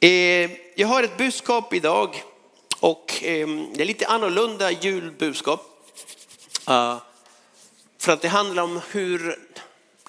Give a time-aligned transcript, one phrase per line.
[0.00, 2.22] Eh, jag har ett budskap idag
[2.80, 5.90] och ehm, det är lite annorlunda julbudskap.
[6.64, 6.98] Ah,
[7.98, 9.38] för att det handlar om hur,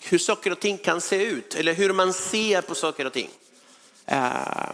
[0.02, 3.30] hur saker och ting kan se ut eller hur man ser på saker och ting.
[4.06, 4.74] Ah,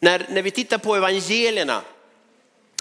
[0.00, 1.82] när, när vi tittar på evangelierna,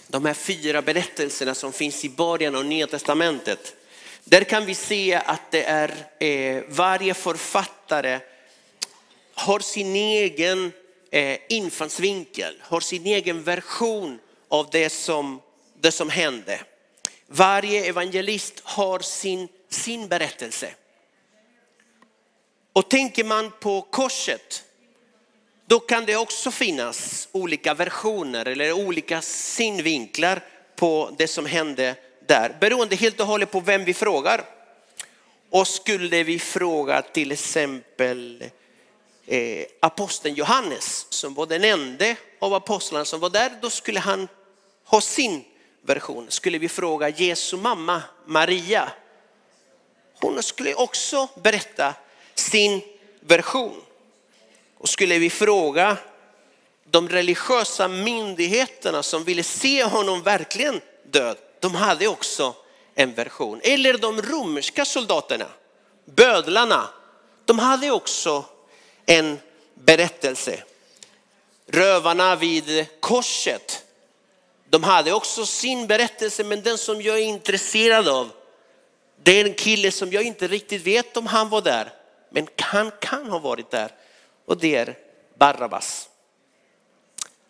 [0.08, 3.76] de här fyra berättelserna som finns i början av Nya Testamentet,
[4.24, 8.20] där kan vi se att det är eh, varje författare
[9.34, 10.72] har sin egen
[11.12, 15.42] eh, infallsvinkel, har sin egen version av det som,
[15.82, 16.60] det som hände.
[17.28, 20.74] Varje evangelist har sin, sin berättelse.
[22.74, 24.64] Och tänker man på korset,
[25.66, 30.44] då kan det också finnas olika versioner eller olika synvinklar
[30.76, 31.96] på det som hände
[32.28, 34.46] där, beroende helt och hållet på vem vi frågar.
[35.50, 38.44] Och skulle vi fråga till exempel
[39.26, 44.28] eh, aposteln Johannes som var den enda av apostlarna som var där, då skulle han
[44.86, 45.44] ha sin
[45.82, 46.26] version.
[46.30, 48.92] Skulle vi fråga Jesu mamma Maria,
[50.22, 51.94] hon skulle också berätta
[52.36, 52.82] sin
[53.20, 53.82] version.
[54.78, 55.98] Och skulle vi fråga
[56.84, 62.56] de religiösa myndigheterna som ville se honom verkligen död, de hade också
[62.96, 63.60] en version.
[63.64, 65.46] Eller de romerska soldaterna,
[66.06, 66.90] bödlarna,
[67.46, 68.46] de hade också
[69.06, 69.40] en
[69.74, 70.64] berättelse.
[71.68, 73.86] Rövarna vid korset,
[74.70, 78.30] de hade också sin berättelse, men den som jag är intresserad av,
[79.24, 81.94] det är en kille som jag inte riktigt vet om han var där,
[82.30, 83.92] men han kan ha varit där.
[84.46, 84.98] Och det är
[85.38, 86.10] Barabbas.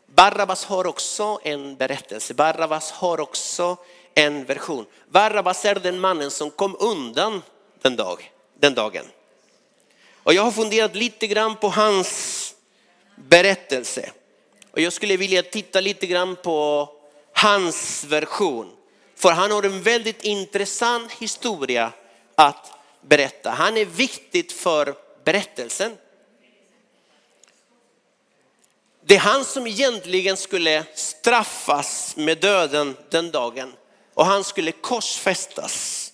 [0.05, 3.77] Barabbas har också en berättelse, Barabbas har också
[4.13, 4.85] en version.
[5.09, 7.41] Barabbas är den mannen som kom undan
[7.81, 9.05] den, dag, den dagen.
[10.23, 12.55] Och jag har funderat lite grann på hans
[13.16, 14.11] berättelse.
[14.71, 16.89] Och jag skulle vilja titta lite grann på
[17.33, 18.71] hans version.
[19.15, 21.92] För han har en väldigt intressant historia
[22.36, 22.71] att
[23.02, 23.49] berätta.
[23.49, 25.98] Han är viktigt för berättelsen.
[29.05, 33.73] Det är han som egentligen skulle straffas med döden den dagen
[34.14, 36.11] och han skulle korsfästas.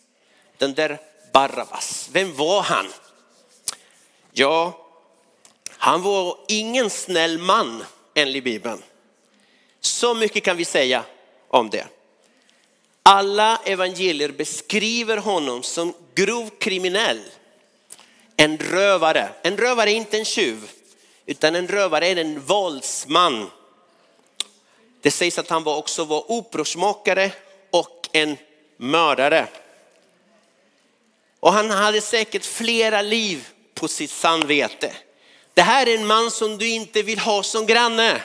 [0.58, 0.98] Den där
[1.34, 2.88] Barabbas, vem var han?
[4.40, 4.74] Ja,
[5.68, 7.84] han var ingen snäll man
[8.14, 8.84] enligt Bibeln.
[9.80, 11.04] Så mycket kan vi säga
[11.48, 11.88] om det.
[13.04, 17.22] Alla evangelier beskriver honom som grov kriminell,
[18.38, 19.30] en rövare.
[19.42, 20.72] En rövare är inte en tjuv,
[21.26, 23.50] utan en rövare är en våldsman.
[25.02, 27.32] Det sägs att han också var upprorsmakare
[27.72, 28.38] och en
[28.78, 29.48] mördare.
[31.40, 33.48] Och han hade säkert flera liv
[33.80, 34.94] på sitt samvete.
[35.54, 38.24] Det här är en man som du inte vill ha som granne.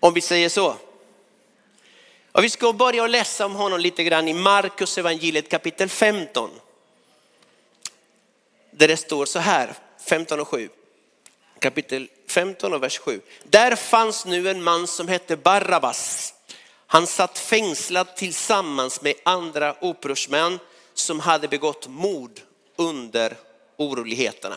[0.00, 0.76] Om vi säger så.
[2.32, 6.50] Och vi ska börja läsa om honom lite grann i Markus evangeliet kapitel 15.
[8.70, 9.74] Där det står så här,
[10.08, 10.68] 15 och 7.
[11.58, 13.20] Kapitel 15 och vers 7.
[13.44, 16.34] Där fanns nu en man som hette Barabbas.
[16.86, 20.58] Han satt fängslad tillsammans med andra upprorsmän
[20.94, 22.40] som hade begått mord
[22.76, 23.36] under
[23.76, 24.56] oroligheterna.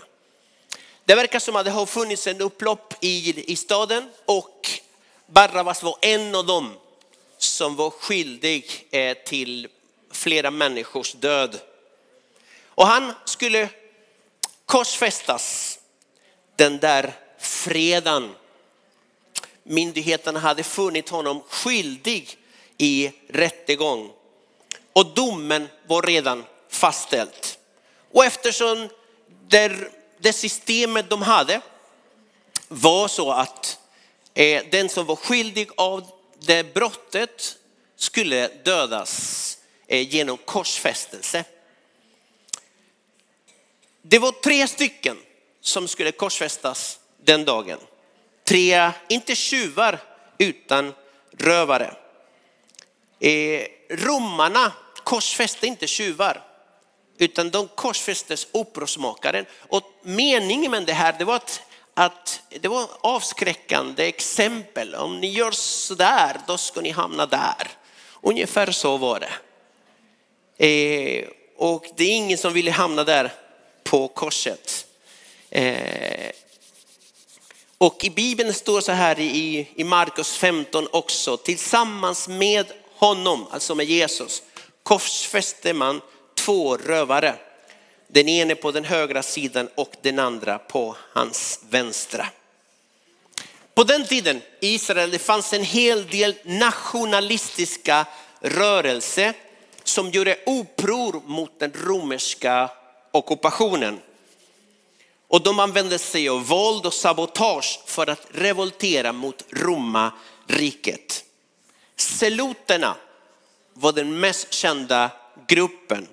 [1.06, 4.70] Det verkar som att det har funnits en upplopp i, i staden och
[5.26, 6.74] Barabbas var en av dem
[7.38, 9.68] som var skyldig eh, till
[10.12, 11.60] flera människors död.
[12.66, 13.70] Och han skulle
[14.66, 15.80] korsfästas
[16.56, 18.36] den där fredagen.
[19.64, 22.38] Myndigheterna hade funnit honom skyldig
[22.78, 24.12] i rättegång
[24.94, 27.60] och domen var redan fastställt.
[28.12, 28.90] Och eftersom
[29.48, 31.62] det, det systemet de hade
[32.68, 33.80] var så att
[34.34, 37.58] eh, den som var skyldig av det brottet
[37.96, 39.58] skulle dödas
[39.88, 41.44] eh, genom korsfästelse.
[44.02, 45.18] Det var tre stycken
[45.62, 47.80] som skulle korsfästas den dagen.
[48.44, 50.00] Tre, inte tjuvar,
[50.38, 50.94] utan
[51.38, 51.94] rövare.
[53.20, 54.72] Eh, romarna
[55.04, 56.47] korsfäste inte tjuvar,
[57.18, 59.46] utan de korsfästes upprorsmakaren.
[59.60, 61.62] Och meningen med det här det var att,
[61.94, 64.96] att det var avskräckande exempel.
[64.96, 67.68] Om ni gör sådär, då ska ni hamna där.
[68.22, 69.34] Ungefär så var det.
[70.66, 71.28] Eh,
[71.58, 73.34] och det är ingen som ville hamna där
[73.84, 74.86] på korset.
[75.50, 76.32] Eh,
[77.78, 82.66] och i Bibeln står så här i, i Markus 15 också, tillsammans med
[82.96, 84.44] honom, alltså med Jesus,
[84.84, 86.02] korsfäste man
[86.48, 87.36] två rövare.
[88.08, 92.28] Den ene på den högra sidan och den andra på hans vänstra.
[93.74, 98.06] På den tiden i Israel det fanns en hel del nationalistiska
[98.40, 99.34] rörelser
[99.84, 102.70] som gjorde uppror mot den romerska
[103.12, 104.00] ockupationen.
[105.28, 111.24] Och de använde sig av våld och sabotage för att revoltera mot romarriket.
[111.96, 112.96] Seloterna
[113.74, 115.12] var den mest kända
[115.48, 116.08] gruppen.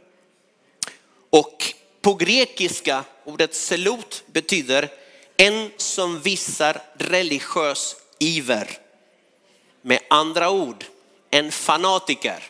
[1.35, 4.89] Och på grekiska, ordet selot betyder
[5.37, 8.71] en som visar religiös iver.
[9.83, 10.85] Med andra ord,
[11.31, 12.43] en fanatiker.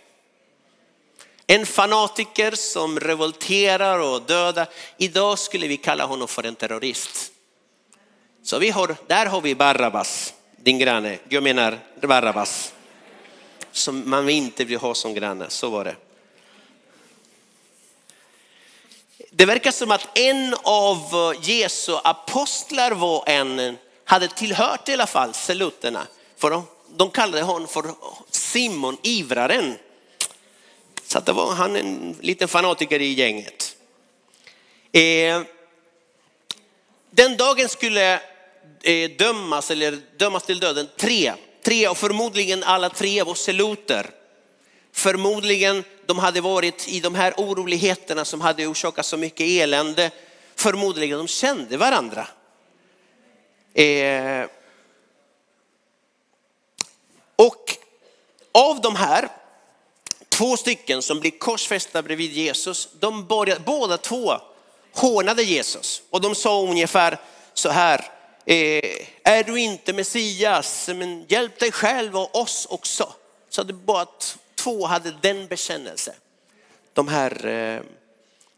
[1.46, 4.68] En fanatiker som revolterar och dödar.
[4.96, 7.32] Idag skulle vi kalla honom för en terrorist.
[8.42, 11.18] Så vi har, där har vi Barabbas, din granne.
[11.28, 12.72] Jag menar Barabbas.
[13.72, 15.96] Som man inte vill ha som granne, så var det.
[19.30, 25.06] Det verkar som att en av eh, Jesu apostlar var en, hade tillhört i alla
[25.06, 26.06] fall saluterna.
[26.36, 26.66] För de,
[26.96, 27.94] de kallade honom för
[28.30, 29.78] Simon ivraren.
[31.06, 33.76] Så att det var han en liten fanatiker i gänget.
[34.92, 35.42] Eh,
[37.10, 38.20] den dagen skulle
[38.82, 41.32] eh, dömas, eller dömas till döden tre,
[41.64, 44.10] tre och förmodligen alla tre var seluter.
[44.96, 50.10] Förmodligen de hade varit i de här oroligheterna som hade orsakat så mycket elände.
[50.56, 52.26] Förmodligen de kände varandra.
[53.74, 54.46] Eh,
[57.36, 57.76] och
[58.52, 59.28] av de här
[60.28, 64.40] två stycken som blir korsfästa bredvid Jesus, de började, båda två
[64.92, 67.18] hånade Jesus och de sa ungefär
[67.54, 67.98] så här,
[68.46, 73.12] eh, är du inte Messias, men hjälp dig själv och oss också.
[73.48, 74.06] Så det bara
[74.64, 76.14] två hade den bekännelsen,
[76.92, 77.82] de här eh,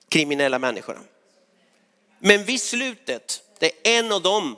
[0.09, 1.01] kriminella människorna.
[2.19, 4.57] Men vid slutet, det är en av dem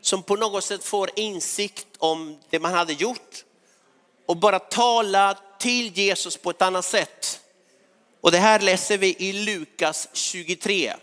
[0.00, 3.44] som på något sätt får insikt om det man hade gjort
[4.26, 7.40] och bara tala till Jesus på ett annat sätt.
[8.20, 10.94] Och det här läser vi i Lukas 23.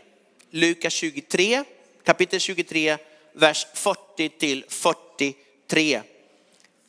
[0.50, 1.64] Lukas 23,
[2.04, 2.98] kapitel 23,
[3.34, 6.02] vers 40 till 43.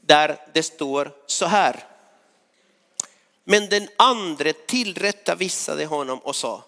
[0.00, 1.90] Där det står så här.
[3.50, 6.64] Men den andre tillrättavisade honom och sa,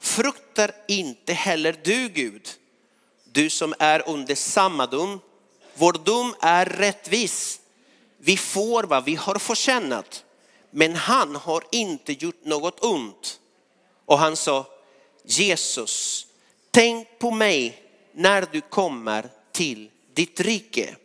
[0.00, 2.48] fruktar inte heller du Gud,
[3.24, 5.20] du som är under samma dom.
[5.74, 7.60] Vår dom är rättvis.
[8.18, 10.24] Vi får vad vi har förtjänat,
[10.70, 13.40] men han har inte gjort något ont.
[14.04, 14.66] Och han sa,
[15.24, 16.26] Jesus,
[16.70, 17.82] tänk på mig
[18.12, 20.96] när du kommer till ditt rike.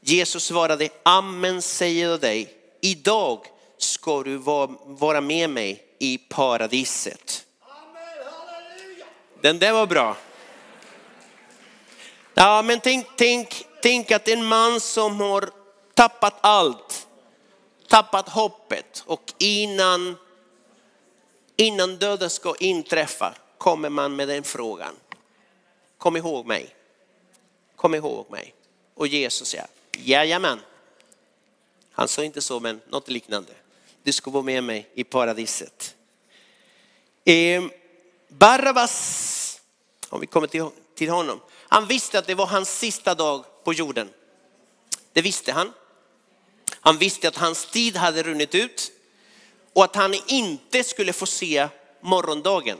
[0.00, 3.46] Jesus svarade, amen säger jag dig, idag
[3.78, 4.36] ska du
[4.84, 7.46] vara med mig i paradiset.
[9.40, 10.16] Den där var bra.
[12.34, 15.50] Ja, men tänk, tänk, tänk att en man som har
[15.94, 17.06] tappat allt,
[17.88, 20.16] tappat hoppet och innan,
[21.56, 24.94] innan döden ska inträffa kommer man med den frågan.
[25.98, 26.74] Kom ihåg mig.
[27.76, 28.54] Kom ihåg mig.
[28.94, 30.60] Och Jesus säger, jajamän.
[31.90, 33.52] Han sa inte så, men något liknande
[34.06, 35.94] du ska vara med mig i paradiset.
[37.24, 37.64] Eh,
[38.28, 39.60] Barabbas,
[40.08, 43.72] om vi kommer till, till honom, han visste att det var hans sista dag på
[43.72, 44.08] jorden.
[45.12, 45.72] Det visste han.
[46.70, 48.92] Han visste att hans tid hade runnit ut
[49.72, 51.68] och att han inte skulle få se
[52.00, 52.78] morgondagen.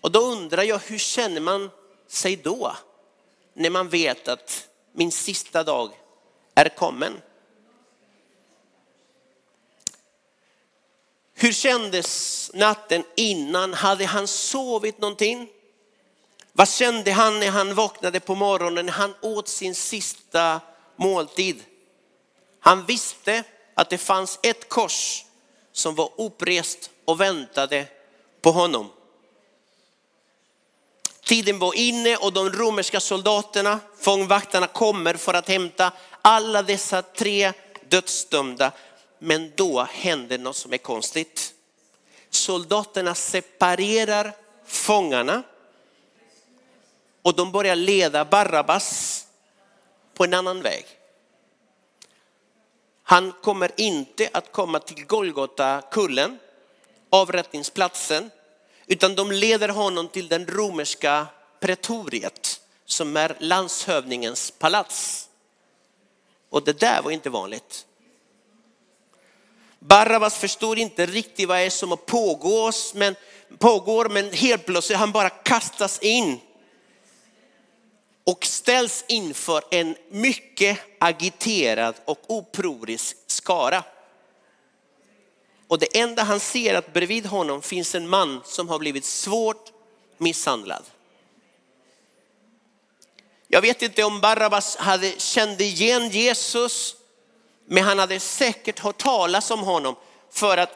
[0.00, 1.70] Och då undrar jag, hur känner man
[2.08, 2.76] sig då?
[3.54, 5.90] När man vet att min sista dag
[6.54, 7.12] är kommen.
[11.42, 13.74] Hur kändes natten innan?
[13.74, 15.48] Hade han sovit någonting?
[16.52, 20.60] Vad kände han när han vaknade på morgonen, när han åt sin sista
[20.96, 21.62] måltid?
[22.60, 23.44] Han visste
[23.74, 25.24] att det fanns ett kors
[25.72, 27.86] som var upprest och väntade
[28.40, 28.90] på honom.
[31.24, 35.92] Tiden var inne och de romerska soldaterna, fångvaktarna kommer för att hämta
[36.22, 37.52] alla dessa tre
[37.88, 38.72] dödsdömda.
[39.22, 41.54] Men då händer något som är konstigt.
[42.30, 44.32] Soldaterna separerar
[44.64, 45.42] fångarna
[47.22, 49.26] och de börjar leda Barabbas
[50.14, 50.84] på en annan väg.
[53.02, 56.38] Han kommer inte att komma till Golgata kullen,
[57.10, 58.30] avrättningsplatsen,
[58.86, 61.26] utan de leder honom till den romerska
[61.60, 65.28] pretoriet som är landshövdingens palats.
[66.50, 67.86] Och det där var inte vanligt.
[69.80, 73.14] Barabbas förstår inte riktigt vad det är som pågår, men,
[73.58, 76.40] pågår, men helt plötsligt han bara kastas in.
[78.24, 83.84] och ställs inför en mycket agiterad och oprorisk skara.
[85.68, 89.04] Och det enda han ser är att bredvid honom finns en man som har blivit
[89.04, 89.72] svårt
[90.18, 90.84] misshandlad.
[93.48, 96.96] Jag vet inte om Barabbas hade, kände igen Jesus,
[97.72, 99.96] men han hade säkert hört talas om honom
[100.30, 100.70] för att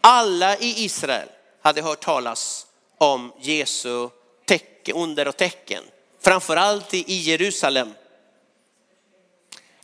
[0.00, 1.28] alla i Israel
[1.62, 2.66] hade hört talas
[2.98, 4.08] om Jesu
[4.44, 5.82] tecken, under och tecken.
[6.20, 7.94] Framförallt i Jerusalem.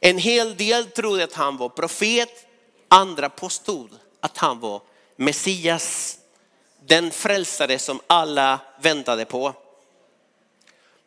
[0.00, 2.46] En hel del trodde att han var profet,
[2.88, 3.90] andra påstod
[4.20, 4.80] att han var
[5.16, 6.18] Messias,
[6.86, 9.54] den frälsare som alla väntade på.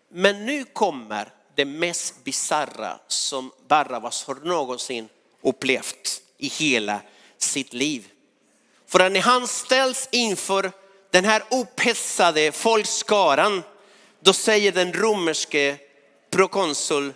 [0.09, 5.09] Men nu kommer det mest bizarra som Barabbas har någonsin
[5.45, 6.99] upplevt i hela
[7.37, 8.07] sitt liv.
[8.87, 10.71] För när han ställs inför
[11.11, 13.63] den här upphetsade folkskaran,
[14.19, 15.77] då säger den romerske
[16.29, 17.13] prokonsul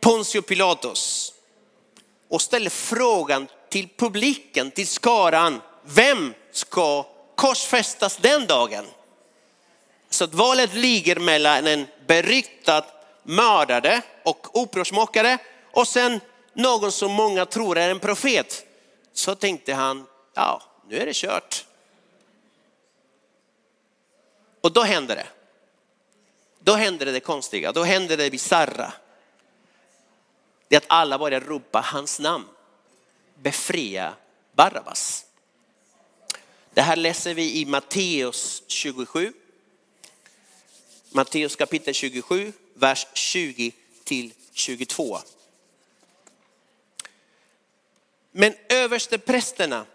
[0.00, 1.32] Pontius Pilatus
[2.28, 8.84] och ställer frågan till publiken, till skaran, vem ska korsfästas den dagen?
[10.10, 12.84] Så att valet ligger mellan en beryktad
[13.22, 15.38] mördare och upprorsmakare
[15.72, 16.20] och sen
[16.54, 18.66] någon som många tror är en profet.
[19.12, 21.66] Så tänkte han, ja nu är det kört.
[24.60, 25.26] Och då händer det.
[26.58, 28.92] Då händer det, konstiga, då händer det bizarra.
[30.68, 32.48] Det är att alla börjar ropa hans namn.
[33.34, 34.14] Befria
[34.52, 35.26] Barabbas.
[36.74, 39.32] Det här läser vi i Matteus 27.
[41.10, 43.72] Matteus kapitel 27, vers 20
[44.04, 45.18] till 22.
[48.36, 49.86] Men översteprästerna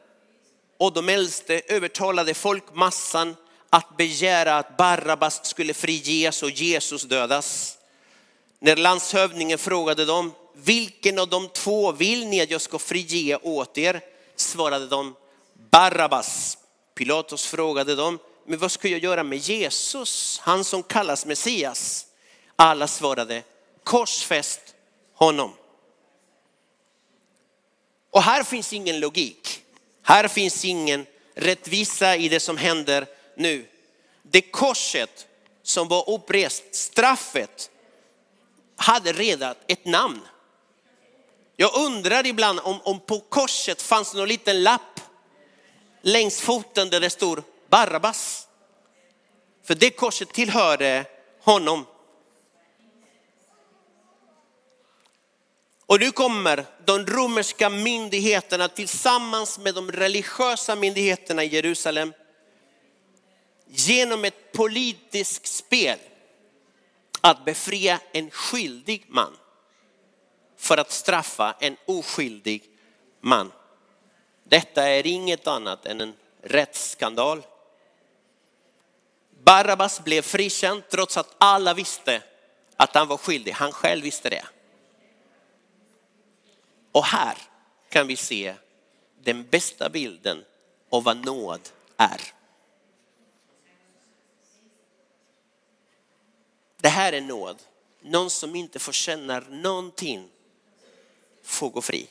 [0.78, 3.36] och de äldste övertalade folkmassan
[3.70, 7.78] att begära att Barabbas skulle friges och Jesus dödas.
[8.60, 13.78] När landshövdingen frågade dem, vilken av de två vill ni att jag ska frige åt
[13.78, 14.02] er?
[14.36, 15.16] Svarade de,
[15.72, 16.58] Barabbas.
[16.96, 22.06] Pilatus frågade dem, men vad ska jag göra med Jesus, han som kallas Messias?
[22.56, 23.44] Alla svarade,
[23.84, 24.62] korsfäst
[25.14, 25.54] honom.
[28.12, 29.64] Och här finns ingen logik.
[30.04, 33.66] Här finns ingen rättvisa i det som händer nu.
[34.24, 35.28] Det korset
[35.64, 37.72] som var upprest, straffet,
[38.76, 40.22] hade redan ett namn.
[41.56, 45.02] Jag undrar ibland om, om på korset fanns någon liten lapp
[46.02, 48.48] längs foten där det stod Barabbas.
[49.64, 51.06] För det korset tillhörde
[51.42, 51.86] honom.
[55.90, 62.14] Och nu kommer de romerska myndigheterna tillsammans med de religiösa myndigheterna i Jerusalem
[63.68, 66.00] genom ett politiskt spel
[67.22, 69.38] att befria en skyldig man
[70.58, 72.64] för att straffa en oskyldig
[73.22, 73.52] man.
[74.44, 77.46] Detta är inget annat än en rättsskandal.
[79.44, 82.22] Barabbas blev frikänd trots att alla visste
[82.76, 83.52] att han var skyldig.
[83.52, 84.46] Han själv visste det.
[86.92, 87.38] Och här
[87.90, 88.56] kan vi se
[89.24, 90.46] den bästa bilden
[90.90, 92.22] av vad nåd är.
[96.78, 97.58] Det här är nåd.
[98.02, 100.30] Någon som inte får känna någonting
[101.44, 102.08] får gå fri.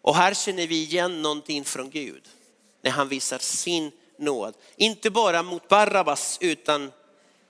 [0.00, 2.28] Och här känner vi igen någonting från Gud
[2.82, 4.54] när han visar sin nåd.
[4.76, 6.92] Inte bara mot Barabbas utan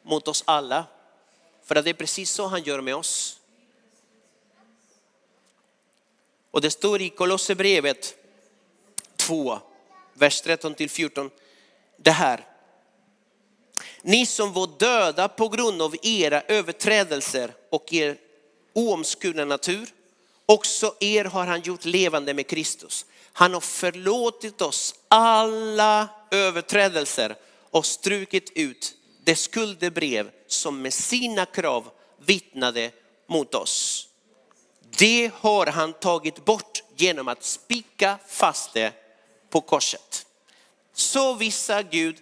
[0.02, 0.84] mot oss alla.
[1.64, 3.40] För att det är precis så han gör med oss.
[6.52, 8.14] Och det står i Kolosserbrevet
[9.16, 9.58] 2,
[10.14, 11.30] vers 13 till 14,
[11.96, 12.46] det här.
[14.02, 18.16] Ni som var döda på grund av era överträdelser och er
[18.72, 19.88] oomskurna natur,
[20.46, 23.06] också er har han gjort levande med Kristus.
[23.32, 27.36] Han har förlåtit oss alla överträdelser
[27.70, 28.94] och strukit ut
[29.24, 32.90] det skuldebrev som med sina krav vittnade
[33.26, 34.08] mot oss.
[34.98, 38.92] Det har han tagit bort genom att spika fast det
[39.50, 40.26] på korset.
[40.94, 42.16] Så visar Gud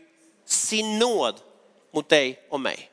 [0.46, 1.34] sin nåd
[1.92, 2.90] mot dig och mig.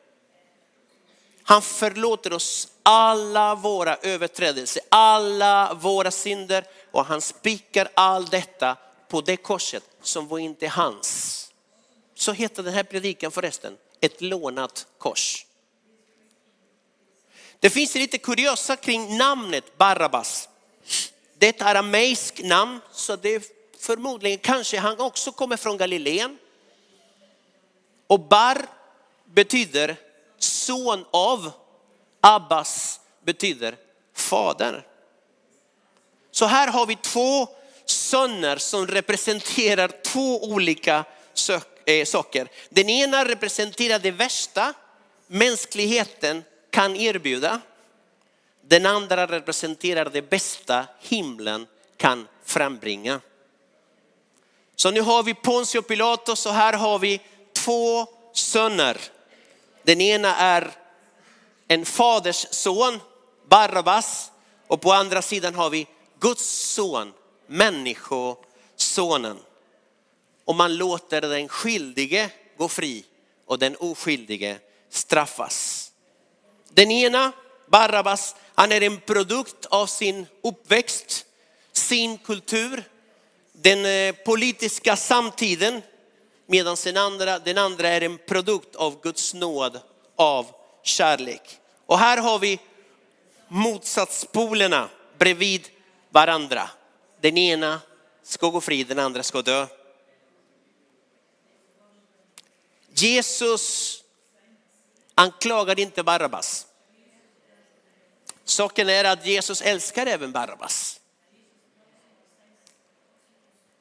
[1.43, 9.21] Han förlåter oss alla våra överträdelser, alla våra synder och han spikar allt detta på
[9.21, 11.51] det korset som var inte hans.
[12.15, 15.46] Så heter den här predikan förresten, ett lånat kors.
[17.59, 20.49] Det finns lite kuriosa kring namnet Barabbas.
[21.37, 23.41] Det är ett arameiskt namn, så det är
[23.79, 26.37] förmodligen kanske han också kommer från Galileen.
[28.07, 28.65] Och bar
[29.25, 29.95] betyder
[30.39, 31.51] son av.
[32.21, 33.75] Abbas betyder
[34.13, 34.85] fader.
[36.31, 37.47] Så här har vi två
[37.85, 41.05] söner som representerar två olika
[41.85, 42.47] eh, saker.
[42.69, 44.73] Den ena representerar det värsta
[45.27, 46.43] mänskligheten
[46.77, 47.61] kan erbjuda.
[48.61, 51.67] Den andra representerar det bästa himlen
[51.97, 53.21] kan frambringa.
[54.75, 57.21] Så nu har vi Pontius Pilatus och här har vi
[57.53, 58.97] två söner.
[59.83, 60.71] Den ena är
[61.67, 62.99] en faders son,
[63.49, 64.31] Barabbas,
[64.67, 65.87] och på andra sidan har vi
[66.19, 67.13] Guds son,
[67.47, 69.37] människosonen.
[70.45, 73.05] Och man låter den skyldige gå fri
[73.45, 75.76] och den oskyldige straffas.
[76.77, 77.31] Den ena,
[77.67, 81.25] Barabbas, han är en produkt av sin uppväxt,
[81.71, 82.83] sin kultur,
[83.51, 85.81] den eh, politiska samtiden,
[86.45, 89.79] medan den andra, den andra är en produkt av Guds nåd,
[90.15, 90.45] av
[90.83, 91.59] kärlek.
[91.85, 92.59] Och här har vi
[93.47, 95.69] motsatspolerna bredvid
[96.09, 96.69] varandra.
[97.21, 97.81] Den ena
[98.23, 99.67] ska gå fri, den andra ska dö.
[102.93, 104.03] Jesus
[105.17, 106.67] anklagade inte Barabbas.
[108.43, 110.99] Saken är att Jesus älskar även Barabbas.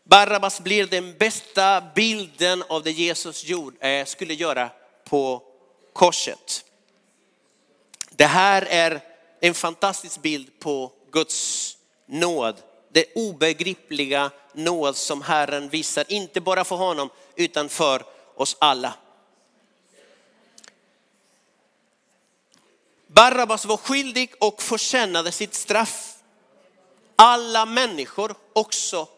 [0.04, 3.44] Barabbas blir den bästa bilden av det Jesus
[3.80, 4.70] eh, skulle göra
[5.04, 5.42] på
[5.92, 6.64] korset.
[8.10, 9.00] Det här är
[9.40, 11.76] en fantastisk bild på Guds
[12.06, 12.56] nåd.
[12.92, 18.02] Det obegripliga nåd som Herren visar, inte bara för honom utan för
[18.34, 18.94] oss alla.
[23.16, 26.12] Barabbas var skyldig och förtjänade sitt straff.
[27.16, 29.08] Alla människor också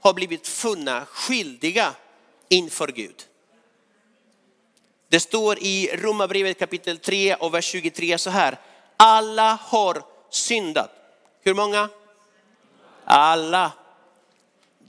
[0.00, 1.94] har blivit funna skyldiga
[2.48, 3.24] inför Gud.
[5.08, 8.58] Det står i Romarbrevet kapitel 3 och vers 23 så här.
[8.96, 10.90] Alla har syndat.
[11.42, 11.88] Hur många?
[13.04, 13.72] Alla.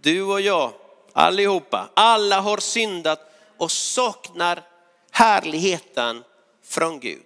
[0.01, 0.71] Du och jag,
[1.13, 1.89] allihopa.
[1.93, 3.19] Alla har syndat
[3.57, 4.63] och saknar
[5.11, 6.23] härligheten
[6.63, 7.25] från Gud.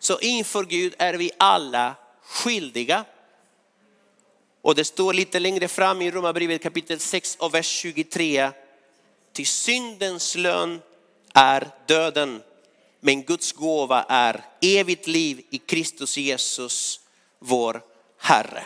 [0.00, 3.04] Så inför Gud är vi alla skyldiga.
[4.62, 8.50] Och det står lite längre fram i Romarbrevet kapitel 6 och vers 23.
[9.32, 10.80] Till syndens lön
[11.34, 12.42] är döden,
[13.00, 17.00] men Guds gåva är evigt liv i Kristus Jesus,
[17.38, 17.82] vår
[18.18, 18.64] Herre.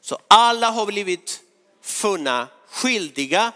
[0.00, 1.40] Så alla har blivit
[1.82, 3.52] funna skyldiga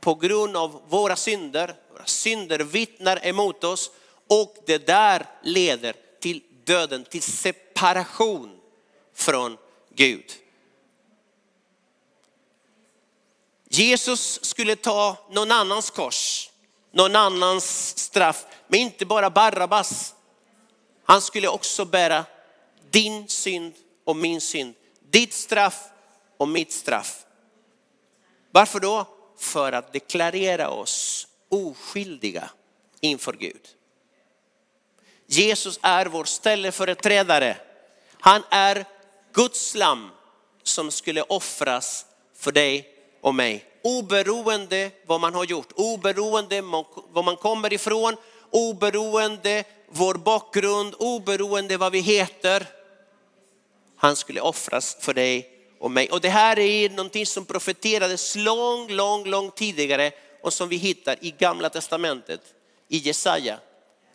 [0.00, 1.74] på grund av våra synder.
[1.92, 3.90] Våra synder vittnar emot oss
[4.26, 6.02] och det där leder till
[6.68, 8.60] döden, till separation
[9.14, 9.56] från
[9.94, 10.32] Gud.
[13.68, 16.50] Jesus skulle ta någon annans kors,
[16.92, 20.14] någon annans straff, men inte bara Barabbas.
[21.04, 22.24] Han skulle också bära
[22.90, 24.74] din synd och min synd,
[25.10, 25.84] ditt straff
[26.36, 27.24] och mitt straff.
[28.50, 29.06] Varför då?
[29.38, 32.50] För att deklarera oss oskyldiga
[33.00, 33.77] inför Gud.
[35.30, 37.56] Jesus är vår ställföreträdare.
[38.20, 38.84] Han är
[39.32, 40.10] Guds lam
[40.62, 42.88] som skulle offras för dig
[43.20, 43.64] och mig.
[43.82, 46.60] Oberoende vad man har gjort, oberoende
[47.12, 48.16] var man kommer ifrån,
[48.50, 52.66] oberoende vår bakgrund, oberoende vad vi heter.
[53.96, 56.10] Han skulle offras för dig och mig.
[56.10, 60.10] Och det här är någonting som profeterades lång, lång, lång tidigare
[60.42, 62.40] och som vi hittar i gamla testamentet,
[62.88, 63.58] i Jesaja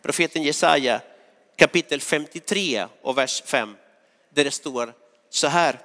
[0.04, 1.00] profeten Jesaja
[1.56, 3.76] kapitel 53 och vers 5.
[4.30, 4.94] Där det står
[5.30, 5.80] så här.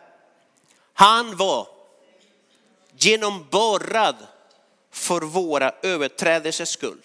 [0.94, 1.68] Han var
[2.98, 4.16] genomborrad
[4.92, 6.98] för våra överträdelsers skull.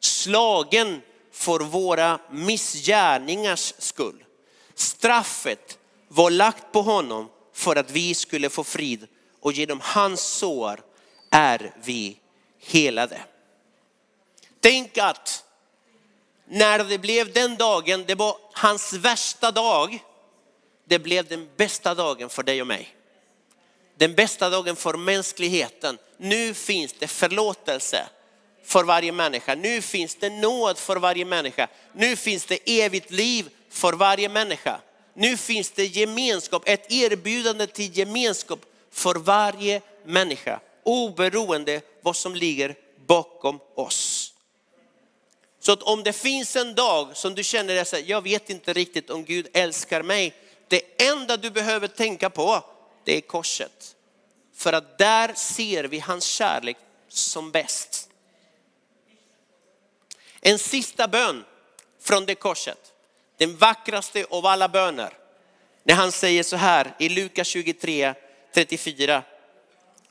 [0.00, 1.02] Slagen
[1.32, 4.24] för våra missgärningars skull.
[4.74, 9.06] Straffet var lagt på honom för att vi skulle få frid
[9.40, 10.80] och genom hans sår
[11.30, 12.16] är vi
[12.58, 13.20] helade.
[14.60, 15.45] Tänk att
[16.48, 19.98] när det blev den dagen, det var hans värsta dag,
[20.88, 22.96] det blev den bästa dagen för dig och mig.
[23.98, 25.98] Den bästa dagen för mänskligheten.
[26.16, 28.06] Nu finns det förlåtelse
[28.64, 29.54] för varje människa.
[29.54, 31.68] Nu finns det nåd för varje människa.
[31.92, 34.80] Nu finns det evigt liv för varje människa.
[35.14, 38.60] Nu finns det gemenskap, ett erbjudande till gemenskap
[38.92, 40.60] för varje människa.
[40.82, 42.74] Oberoende vad som ligger
[43.06, 44.15] bakom oss.
[45.66, 49.10] Så att om det finns en dag som du känner att jag vet inte riktigt
[49.10, 50.34] om Gud älskar mig.
[50.68, 52.64] Det enda du behöver tänka på,
[53.04, 53.96] det är korset.
[54.54, 56.76] För att där ser vi hans kärlek
[57.08, 58.10] som bäst.
[60.40, 61.44] En sista bön
[62.00, 62.92] från det korset.
[63.36, 65.12] Den vackraste av alla böner.
[65.82, 68.14] När han säger så här i Lukas 23,
[68.54, 69.22] 34.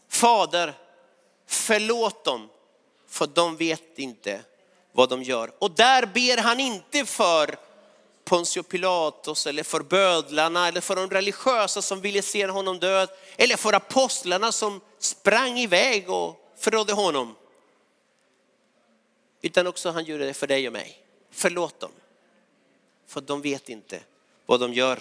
[0.10, 0.74] Fader,
[1.48, 2.50] förlåt dem,
[3.08, 4.42] för de vet inte
[4.96, 5.52] vad de gör.
[5.60, 7.58] Och där ber han inte för
[8.24, 13.58] Pontius Pilatus eller för bödlarna eller för de religiösa som ville se honom död eller
[13.58, 17.36] för apostlarna som sprang iväg och förrådde honom.
[19.42, 21.00] Utan också han gjorde det för dig och mig.
[21.32, 21.92] Förlåt dem.
[23.08, 24.00] För de vet inte
[24.46, 25.00] vad de gör.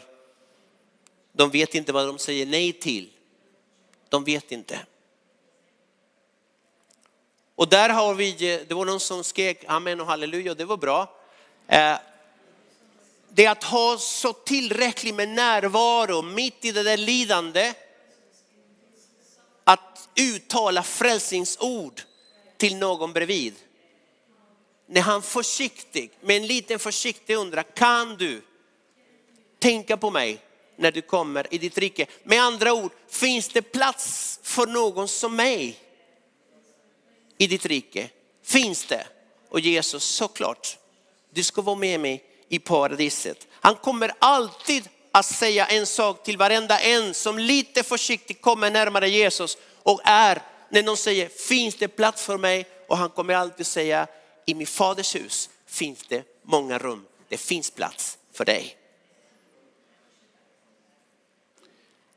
[1.32, 3.10] De vet inte vad de säger nej till.
[4.08, 4.80] De vet inte.
[7.56, 10.76] Och där har vi, eh, det var någon som skrek amen och halleluja det var
[10.76, 11.16] bra.
[11.68, 11.96] Eh,
[13.28, 17.74] det är att ha så tillräckligt med närvaro mitt i det där lidande.
[19.64, 22.00] Att uttala frälsningsord
[22.56, 23.54] till någon bredvid.
[24.86, 28.42] När han försiktig, med en liten försiktig undrar, kan du
[29.58, 30.38] tänka på mig
[30.76, 32.06] när du kommer i ditt rike?
[32.22, 35.83] Med andra ord, finns det plats för någon som mig
[37.38, 38.10] i ditt rike?
[38.42, 39.06] Finns det?
[39.48, 40.78] Och Jesus, såklart,
[41.30, 43.46] du ska vara med mig i paradiset.
[43.50, 49.08] Han kommer alltid att säga en sak till varenda en som lite försiktigt kommer närmare
[49.08, 52.66] Jesus och är, när någon säger, finns det plats för mig?
[52.88, 54.06] Och han kommer alltid säga,
[54.46, 57.06] i min faders hus finns det många rum.
[57.28, 58.76] Det finns plats för dig.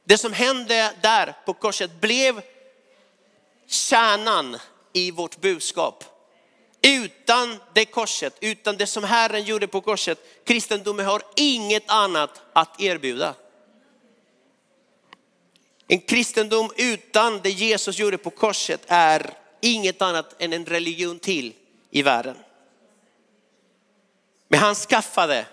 [0.03, 2.41] Det som hände där på korset blev
[3.67, 4.57] kärnan
[4.97, 6.03] i vårt budskap.
[6.81, 12.81] Utan det korset, utan det som Herren gjorde på korset, kristendomen har inget annat att
[12.81, 13.35] erbjuda.
[15.87, 21.53] En kristendom utan det Jesus gjorde på korset är inget annat än en religion till
[21.91, 22.37] i världen.
[24.47, 25.45] Men han skaffade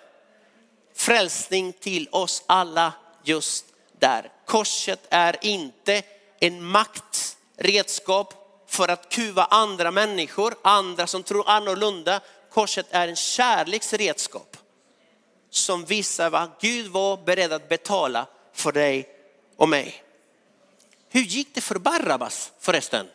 [0.95, 2.93] frälsning till oss alla
[3.25, 3.67] just
[3.99, 4.33] där.
[4.47, 6.03] Korset är inte
[6.41, 8.44] en maktredskap
[8.75, 12.21] för att kuva andra människor, andra som tror annorlunda.
[12.51, 14.57] Korset är en kärleksredskap
[15.51, 19.09] som visar vad Gud var beredd att betala för dig
[19.57, 20.03] och mig.
[21.09, 23.07] Hur gick det för Barabbas förresten?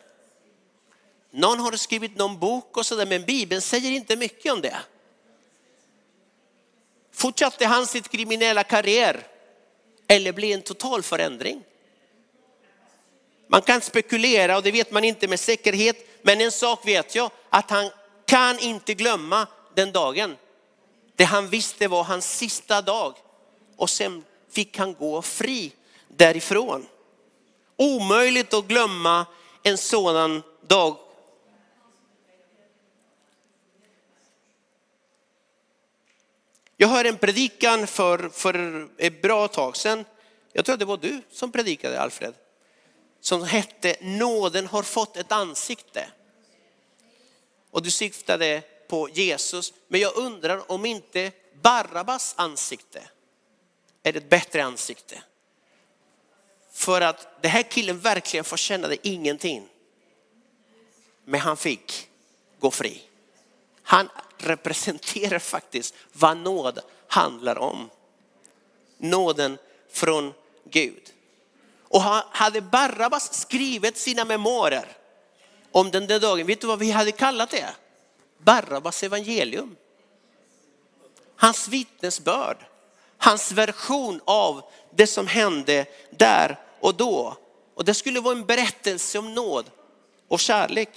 [1.30, 4.76] Någon har skrivit någon bok och sådär, men Bibeln säger inte mycket om det.
[7.12, 9.26] Fortsatte han sitt kriminella karriär
[10.08, 11.64] eller blev en total förändring?
[13.52, 16.22] Man kan spekulera och det vet man inte med säkerhet.
[16.22, 17.90] Men en sak vet jag, att han
[18.26, 20.36] kan inte glömma den dagen.
[21.16, 23.14] Det han visste var hans sista dag.
[23.76, 25.72] Och sen fick han gå fri
[26.08, 26.86] därifrån.
[27.76, 29.26] Omöjligt att glömma
[29.62, 30.96] en sådan dag.
[36.76, 40.04] Jag hörde en predikan för, för ett bra tag sedan.
[40.52, 42.34] Jag tror det var du som predikade Alfred
[43.20, 46.06] som hette Nåden har fått ett ansikte.
[47.70, 53.02] Och du syftade på Jesus, men jag undrar om inte Barabbas ansikte
[54.02, 55.22] är ett bättre ansikte.
[56.72, 59.68] För att den här killen verkligen förtjänade ingenting.
[61.24, 62.08] Men han fick
[62.58, 63.02] gå fri.
[63.82, 67.90] Han representerar faktiskt vad nåd handlar om.
[68.98, 69.58] Nåden
[69.90, 71.12] från Gud.
[71.90, 74.96] Och hade Barabbas skrivit sina memoarer
[75.72, 77.74] om den där dagen, vet du vad vi hade kallat det?
[78.38, 79.76] Barabbas evangelium.
[81.36, 82.56] Hans vittnesbörd,
[83.18, 84.62] hans version av
[84.94, 87.36] det som hände där och då.
[87.74, 89.70] Och det skulle vara en berättelse om nåd
[90.28, 90.90] och kärlek.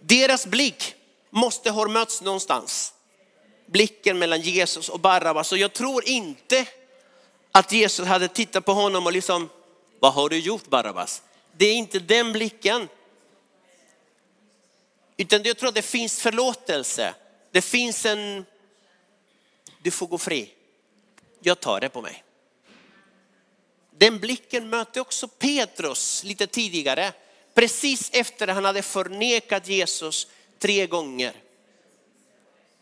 [0.00, 0.94] Deras blick
[1.30, 2.92] måste ha mötts någonstans.
[3.66, 5.52] Blicken mellan Jesus och Barabbas.
[5.52, 6.66] Och jag tror inte
[7.52, 9.50] att Jesus hade tittat på honom och liksom,
[10.04, 11.22] vad har du gjort Barabbas?
[11.56, 12.88] Det är inte den blicken.
[15.16, 17.14] Utan jag tror att det finns förlåtelse.
[17.50, 18.44] Det finns en,
[19.82, 20.50] du får gå fri.
[21.40, 22.24] Jag tar det på mig.
[23.90, 27.12] Den blicken mötte också Petrus lite tidigare.
[27.54, 30.26] Precis efter att han hade förnekat Jesus
[30.58, 31.32] tre gånger.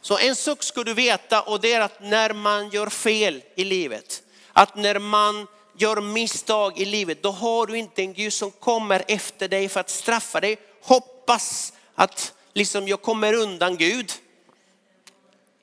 [0.01, 3.65] Så en sak ska du veta och det är att när man gör fel i
[3.65, 8.51] livet, att när man gör misstag i livet, då har du inte en Gud som
[8.51, 10.57] kommer efter dig för att straffa dig.
[10.83, 14.13] Hoppas att liksom jag kommer undan Gud.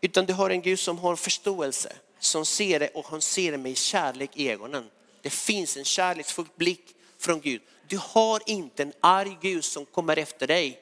[0.01, 3.57] Utan du har en Gud som har förståelse, som ser det och han ser det
[3.57, 4.89] med kärlek i ögonen.
[5.21, 7.61] Det finns en kärleksfull blick från Gud.
[7.87, 10.79] Du har inte en arg Gud som kommer efter dig.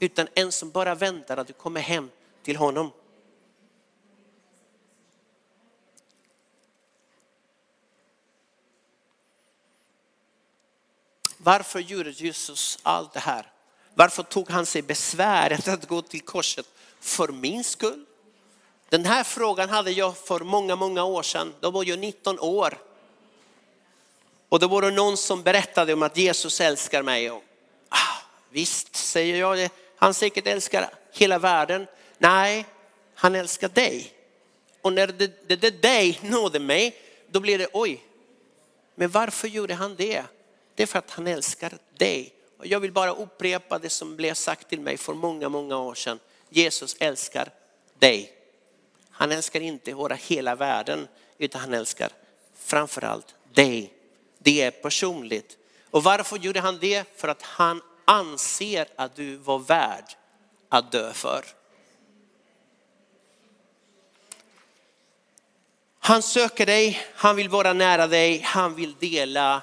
[0.00, 2.10] Utan en som bara väntar att du kommer hem
[2.42, 2.90] till honom.
[11.42, 13.46] Varför gjorde Jesus allt det här?
[13.94, 16.66] Varför tog han sig besväret att gå till korset
[17.00, 18.04] för min skull?
[18.88, 21.54] Den här frågan hade jag för många, många år sedan.
[21.60, 22.78] Då var jag 19 år.
[24.48, 27.30] Och då var det någon som berättade om att Jesus älskar mig.
[27.30, 27.42] Och,
[27.88, 28.16] ah,
[28.50, 31.86] visst, säger jag, han säkert älskar hela världen.
[32.18, 32.66] Nej,
[33.14, 34.12] han älskar dig.
[34.82, 36.96] Och när det, det, det dig nådde mig,
[37.30, 38.04] då blir det oj,
[38.94, 40.24] men varför gjorde han det?
[40.74, 42.34] Det är för att han älskar dig.
[42.58, 45.94] Och jag vill bara upprepa det som blev sagt till mig för många, många år
[45.94, 46.18] sedan.
[46.48, 47.48] Jesus älskar
[47.98, 48.32] dig.
[49.10, 52.10] Han älskar inte våra hela världen, utan han älskar
[52.54, 53.92] framförallt dig.
[54.38, 55.56] Det är personligt.
[55.90, 57.04] Och varför gjorde han det?
[57.16, 60.04] För att han anser att du var värd
[60.68, 61.44] att dö för.
[65.98, 69.62] Han söker dig, han vill vara nära dig, han vill dela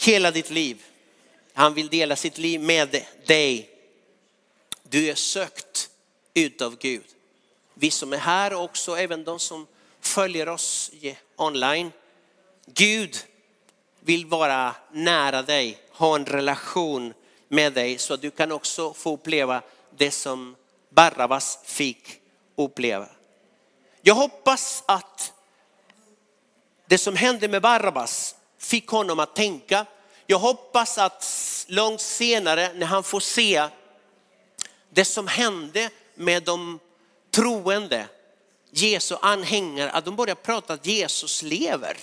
[0.00, 0.84] hela ditt liv.
[1.52, 3.70] Han vill dela sitt liv med dig.
[4.82, 5.90] Du är sökt
[6.34, 7.04] utav Gud.
[7.74, 9.66] Vi som är här och också även de som
[10.00, 10.90] följer oss
[11.36, 11.92] online.
[12.66, 13.16] Gud
[14.00, 17.14] vill vara nära dig, ha en relation
[17.48, 19.62] med dig så att du kan också få uppleva
[19.96, 20.56] det som
[20.88, 22.20] Barabbas fick
[22.56, 23.08] uppleva.
[24.02, 25.32] Jag hoppas att
[26.86, 29.86] det som hände med Barabbas fick honom att tänka.
[30.26, 31.26] Jag hoppas att
[31.68, 33.68] långt senare när han får se
[34.90, 36.78] det som hände med de
[37.30, 38.06] troende,
[38.70, 41.96] Jesu anhängare, att de börjar prata att Jesus lever.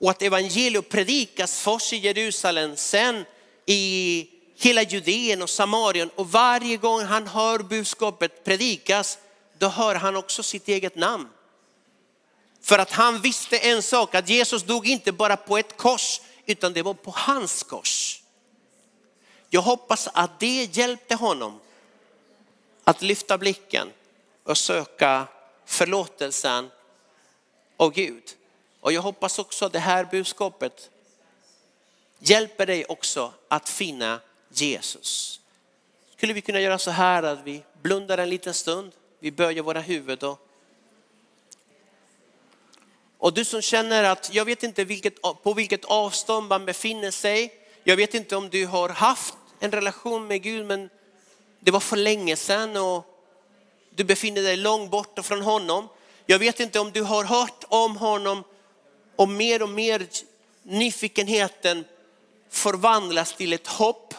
[0.00, 3.24] Och att evangelium predikas först i Jerusalem, sen
[3.66, 6.10] i hela Judeen och Samarien.
[6.14, 9.18] Och varje gång han hör budskapet predikas
[9.58, 11.28] då hör han också sitt eget namn.
[12.64, 16.72] För att han visste en sak, att Jesus dog inte bara på ett kors, utan
[16.72, 18.22] det var på hans kors.
[19.50, 21.60] Jag hoppas att det hjälpte honom
[22.84, 23.88] att lyfta blicken
[24.44, 25.26] och söka
[25.66, 26.70] förlåtelsen
[27.76, 28.22] av Gud.
[28.80, 30.90] Och jag hoppas också att det här budskapet
[32.18, 35.40] hjälper dig också att finna Jesus.
[36.16, 39.80] Skulle vi kunna göra så här att vi blundar en liten stund vi böjer våra
[39.80, 40.36] huvuden.
[43.24, 47.52] Och du som känner att jag vet inte vilket, på vilket avstånd man befinner sig.
[47.84, 50.90] Jag vet inte om du har haft en relation med Gud men
[51.60, 53.04] det var för länge sedan och
[53.90, 55.88] du befinner dig långt borta från honom.
[56.26, 58.44] Jag vet inte om du har hört om honom
[59.16, 60.06] och mer och mer
[60.62, 61.84] nyfikenheten
[62.50, 64.14] förvandlas till ett hopp.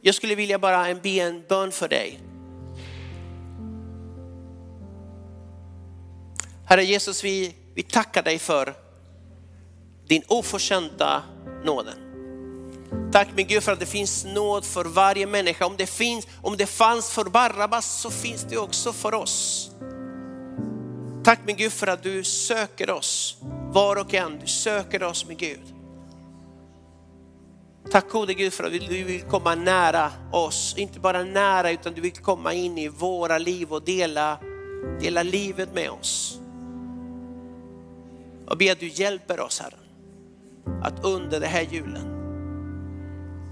[0.00, 2.27] Jag skulle vilja bara be en bön för dig.
[6.68, 8.74] Herre Jesus, vi, vi tackar dig för
[10.08, 11.22] din oförtjänta
[11.64, 11.94] nåden.
[13.12, 15.66] Tack min Gud för att det finns nåd för varje människa.
[15.66, 19.70] Om det, finns, om det fanns för Barabbas så finns det också för oss.
[21.24, 23.36] Tack min Gud för att du söker oss,
[23.72, 24.38] var och en.
[24.38, 25.74] Du söker oss min Gud.
[27.90, 32.00] Tack gode Gud för att du vill komma nära oss, inte bara nära utan du
[32.00, 34.38] vill komma in i våra liv och dela,
[35.00, 36.40] dela livet med oss.
[38.48, 39.78] Jag ber att du hjälper oss Herre,
[40.82, 42.14] att under det här julen,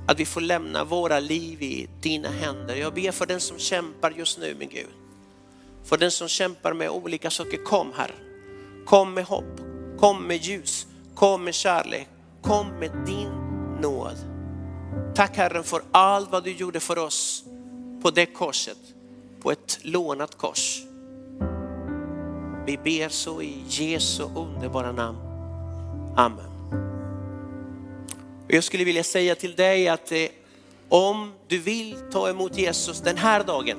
[0.09, 2.76] att vi får lämna våra liv i dina händer.
[2.76, 4.87] Jag ber för den som kämpar just nu min Gud.
[5.85, 8.14] För den som kämpar med olika saker, kom Herre.
[8.87, 9.61] Kom med hopp,
[9.98, 12.09] kom med ljus, kom med kärlek,
[12.42, 13.30] kom med din
[13.80, 14.16] nåd.
[15.14, 17.44] Tack Herren för allt vad du gjorde för oss
[18.02, 18.78] på det korset,
[19.42, 20.82] på ett lånat kors.
[22.66, 25.18] Vi ber så i Jesu underbara namn.
[26.16, 26.46] Amen.
[28.48, 30.18] Jag skulle vilja säga till dig att eh,
[30.88, 33.76] om du vill ta emot Jesus den här dagen,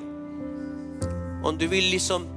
[1.43, 2.28] om du vill liksom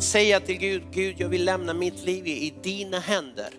[0.00, 3.50] säga till Gud, Gud jag vill lämna mitt liv i dina händer.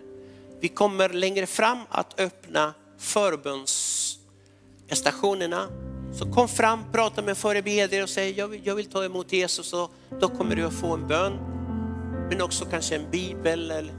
[0.60, 5.68] Vi kommer längre fram att öppna förbundsstationerna.
[6.18, 9.72] Så kom fram, prata med förebedjare och säg jag vill, jag vill ta emot Jesus
[9.72, 11.59] och då kommer du att få en bön
[12.30, 13.94] men också kanske en bibel eller,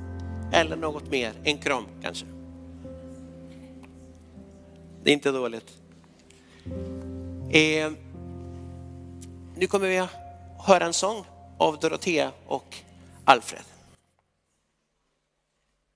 [0.52, 2.26] eller något mer, en kram kanske.
[5.04, 5.78] Det är inte dåligt.
[7.52, 7.91] Eh,
[9.56, 10.10] nu kommer vi att
[10.60, 11.26] höra en sång
[11.58, 12.76] av Dorotea och
[13.26, 13.71] Alfred.